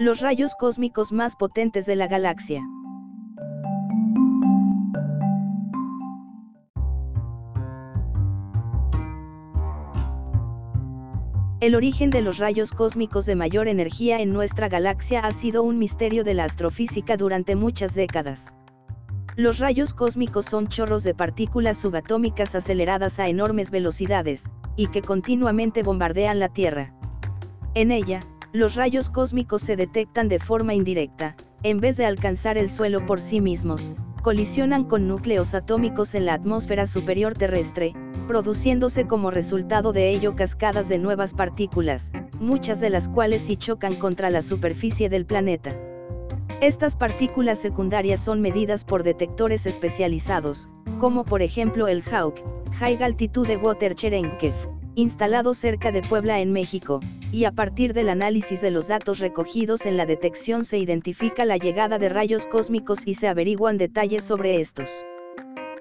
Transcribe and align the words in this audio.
Los 0.00 0.22
rayos 0.22 0.54
cósmicos 0.54 1.12
más 1.12 1.36
potentes 1.36 1.84
de 1.84 1.94
la 1.94 2.08
galaxia. 2.08 2.62
El 11.60 11.74
origen 11.74 12.08
de 12.08 12.22
los 12.22 12.38
rayos 12.38 12.72
cósmicos 12.72 13.26
de 13.26 13.36
mayor 13.36 13.68
energía 13.68 14.22
en 14.22 14.32
nuestra 14.32 14.70
galaxia 14.70 15.20
ha 15.20 15.32
sido 15.34 15.62
un 15.62 15.78
misterio 15.78 16.24
de 16.24 16.32
la 16.32 16.44
astrofísica 16.44 17.18
durante 17.18 17.54
muchas 17.54 17.94
décadas. 17.94 18.54
Los 19.36 19.58
rayos 19.58 19.92
cósmicos 19.92 20.46
son 20.46 20.68
chorros 20.68 21.04
de 21.04 21.14
partículas 21.14 21.76
subatómicas 21.76 22.54
aceleradas 22.54 23.18
a 23.18 23.28
enormes 23.28 23.70
velocidades, 23.70 24.48
y 24.76 24.86
que 24.86 25.02
continuamente 25.02 25.82
bombardean 25.82 26.38
la 26.38 26.48
Tierra. 26.48 26.94
En 27.74 27.92
ella, 27.92 28.20
los 28.52 28.74
rayos 28.74 29.10
cósmicos 29.10 29.62
se 29.62 29.76
detectan 29.76 30.28
de 30.28 30.40
forma 30.40 30.74
indirecta, 30.74 31.36
en 31.62 31.78
vez 31.78 31.96
de 31.96 32.06
alcanzar 32.06 32.58
el 32.58 32.68
suelo 32.68 33.06
por 33.06 33.20
sí 33.20 33.40
mismos, 33.40 33.92
colisionan 34.22 34.84
con 34.84 35.06
núcleos 35.06 35.54
atómicos 35.54 36.14
en 36.14 36.26
la 36.26 36.34
atmósfera 36.34 36.86
superior 36.88 37.34
terrestre, 37.34 37.94
produciéndose 38.26 39.06
como 39.06 39.30
resultado 39.30 39.92
de 39.92 40.10
ello 40.10 40.34
cascadas 40.34 40.88
de 40.88 40.98
nuevas 40.98 41.32
partículas, 41.34 42.10
muchas 42.40 42.80
de 42.80 42.90
las 42.90 43.08
cuales 43.08 43.42
sí 43.42 43.56
chocan 43.56 43.94
contra 43.94 44.30
la 44.30 44.42
superficie 44.42 45.08
del 45.08 45.26
planeta. 45.26 45.70
Estas 46.60 46.96
partículas 46.96 47.58
secundarias 47.58 48.20
son 48.20 48.40
medidas 48.40 48.84
por 48.84 49.04
detectores 49.04 49.64
especializados, 49.64 50.68
como 50.98 51.24
por 51.24 51.40
ejemplo 51.40 51.86
el 51.88 52.02
HAWC, 52.02 52.42
High 52.80 53.02
Altitude 53.02 53.56
Water 53.56 53.94
Cherenkov, 53.94 54.79
instalado 54.94 55.54
cerca 55.54 55.92
de 55.92 56.02
Puebla 56.02 56.40
en 56.40 56.52
México, 56.52 57.00
y 57.32 57.44
a 57.44 57.52
partir 57.52 57.94
del 57.94 58.08
análisis 58.08 58.60
de 58.60 58.70
los 58.70 58.88
datos 58.88 59.18
recogidos 59.18 59.86
en 59.86 59.96
la 59.96 60.06
detección 60.06 60.64
se 60.64 60.78
identifica 60.78 61.44
la 61.44 61.56
llegada 61.56 61.98
de 61.98 62.08
rayos 62.08 62.46
cósmicos 62.46 63.06
y 63.06 63.14
se 63.14 63.28
averiguan 63.28 63.78
detalles 63.78 64.24
sobre 64.24 64.60
estos. 64.60 65.04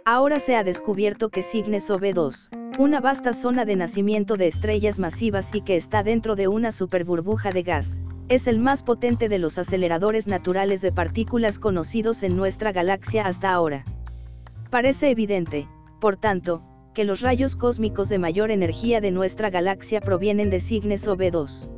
Ahora 0.06 0.40
se 0.40 0.56
ha 0.56 0.64
descubierto 0.64 1.30
que 1.30 1.44
Cygnus 1.44 1.90
OB2, 1.90 2.50
una 2.80 3.02
vasta 3.02 3.34
zona 3.34 3.66
de 3.66 3.76
nacimiento 3.76 4.38
de 4.38 4.48
estrellas 4.48 5.00
masivas 5.00 5.54
y 5.54 5.62
que 5.62 5.76
está 5.76 6.02
dentro 6.04 6.36
de 6.36 6.48
una 6.48 6.72
superburbuja 6.72 7.52
de 7.52 7.64
gas, 7.64 8.02
es 8.30 8.48
el 8.48 8.60
más 8.60 8.84
potente 8.84 9.28
de 9.28 9.40
los 9.40 9.58
aceleradores 9.58 10.28
naturales 10.28 10.82
de 10.82 10.92
partículas 10.92 11.58
conocidos 11.60 12.24
en 12.24 12.38
nuestra 12.38 12.72
galaxia 12.72 13.26
hasta 13.26 13.52
ahora. 13.52 13.86
Parece 14.70 15.10
evidente, 15.10 15.68
por 16.00 16.16
tanto, 16.16 16.62
que 16.94 17.04
los 17.04 17.22
rayos 17.22 17.56
cósmicos 17.56 18.10
de 18.10 18.20
mayor 18.20 18.52
energía 18.52 19.02
de 19.02 19.12
nuestra 19.12 19.50
galaxia 19.50 20.02
provienen 20.02 20.50
de 20.50 20.60
Cygnus 20.60 21.08
OB2. 21.08 21.70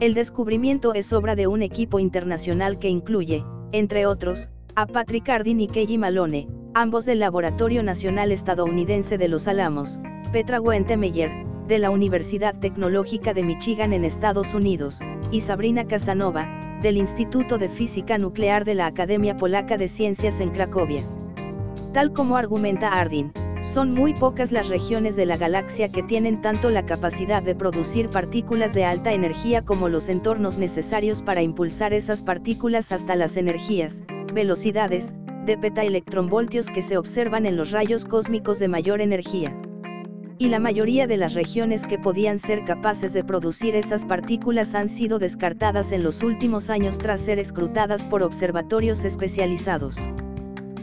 El 0.00 0.14
descubrimiento 0.14 0.94
es 0.94 1.12
obra 1.12 1.36
de 1.36 1.46
un 1.46 1.62
equipo 1.62 1.98
internacional 1.98 2.78
que 2.78 2.88
incluye, 2.88 3.44
entre 3.72 4.06
otros, 4.06 4.50
a 4.74 4.86
Patrick 4.86 5.28
Hardin 5.28 5.60
y 5.60 5.66
Kelly 5.66 5.98
Malone, 5.98 6.48
ambos 6.74 7.04
del 7.04 7.18
Laboratorio 7.20 7.82
Nacional 7.82 8.32
Estadounidense 8.32 9.18
de 9.18 9.28
Los 9.28 9.46
Alamos, 9.46 9.98
Petra 10.32 10.60
Wentemeyer, 10.60 11.30
de 11.66 11.78
la 11.78 11.90
Universidad 11.90 12.58
Tecnológica 12.58 13.34
de 13.34 13.42
Michigan 13.42 13.92
en 13.92 14.04
Estados 14.04 14.54
Unidos, 14.54 15.00
y 15.30 15.42
Sabrina 15.42 15.86
Casanova, 15.86 16.78
del 16.82 16.96
Instituto 16.96 17.58
de 17.58 17.68
Física 17.68 18.16
Nuclear 18.16 18.64
de 18.64 18.74
la 18.74 18.86
Academia 18.86 19.36
Polaca 19.36 19.76
de 19.76 19.88
Ciencias 19.88 20.40
en 20.40 20.50
Cracovia. 20.50 21.04
Tal 21.92 22.12
como 22.12 22.36
argumenta 22.36 22.88
Hardin, 22.90 23.32
son 23.62 23.92
muy 23.92 24.14
pocas 24.14 24.52
las 24.52 24.68
regiones 24.68 25.16
de 25.16 25.26
la 25.26 25.36
galaxia 25.36 25.92
que 25.92 26.02
tienen 26.02 26.40
tanto 26.40 26.70
la 26.70 26.86
capacidad 26.86 27.42
de 27.42 27.54
producir 27.54 28.08
partículas 28.08 28.72
de 28.72 28.84
alta 28.84 29.12
energía 29.12 29.64
como 29.64 29.88
los 29.88 30.08
entornos 30.08 30.56
necesarios 30.56 31.20
para 31.20 31.42
impulsar 31.42 31.92
esas 31.92 32.22
partículas 32.22 32.90
hasta 32.90 33.16
las 33.16 33.36
energías, 33.36 34.02
velocidades, 34.32 35.14
de 35.44 35.58
petaelectronvoltios 35.58 36.68
que 36.68 36.82
se 36.82 36.96
observan 36.96 37.44
en 37.44 37.56
los 37.56 37.70
rayos 37.70 38.04
cósmicos 38.04 38.58
de 38.58 38.68
mayor 38.68 39.00
energía. 39.00 39.54
Y 40.38 40.48
la 40.48 40.58
mayoría 40.58 41.06
de 41.06 41.18
las 41.18 41.34
regiones 41.34 41.84
que 41.84 41.98
podían 41.98 42.38
ser 42.38 42.64
capaces 42.64 43.12
de 43.12 43.24
producir 43.24 43.76
esas 43.76 44.06
partículas 44.06 44.74
han 44.74 44.88
sido 44.88 45.18
descartadas 45.18 45.92
en 45.92 46.02
los 46.02 46.22
últimos 46.22 46.70
años 46.70 46.98
tras 46.98 47.20
ser 47.20 47.38
escrutadas 47.38 48.06
por 48.06 48.22
observatorios 48.22 49.04
especializados. 49.04 50.08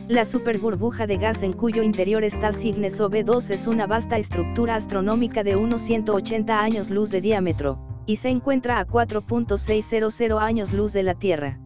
La 0.10 0.24
superburbuja 0.24 1.06
de 1.06 1.18
gas 1.18 1.44
en 1.44 1.52
cuyo 1.52 1.84
interior 1.84 2.24
está 2.24 2.54
Cygnus 2.54 3.02
OB2 3.02 3.50
es 3.50 3.68
una 3.68 3.88
vasta 3.88 4.18
estructura 4.18 4.76
astronómica 4.76 5.44
de 5.44 5.58
unos 5.58 5.82
180 5.82 6.62
años 6.62 6.90
luz 6.90 7.12
de 7.12 7.20
diámetro, 7.20 7.78
y 8.06 8.16
se 8.16 8.30
encuentra 8.30 8.80
a 8.80 8.88
4.600 8.88 10.40
años 10.40 10.72
luz 10.72 10.94
de 10.94 11.04
la 11.04 11.14
Tierra. 11.14 11.60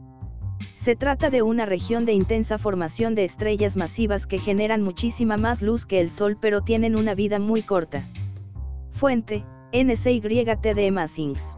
Se 0.73 0.95
trata 0.95 1.29
de 1.29 1.43
una 1.43 1.67
región 1.67 2.05
de 2.05 2.13
intensa 2.13 2.57
formación 2.57 3.13
de 3.13 3.25
estrellas 3.25 3.77
masivas 3.77 4.25
que 4.25 4.39
generan 4.39 4.81
muchísima 4.81 5.37
más 5.37 5.61
luz 5.61 5.85
que 5.85 5.99
el 5.99 6.09
Sol 6.09 6.35
pero 6.41 6.61
tienen 6.61 6.95
una 6.95 7.13
vida 7.13 7.37
muy 7.37 7.61
corta. 7.61 8.09
Fuente, 8.89 9.45
NCYTD 9.71 10.91
Massings. 10.91 11.57